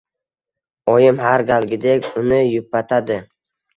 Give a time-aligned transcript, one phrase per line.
[0.93, 3.19] Oyim har galgidek uni yupatadi.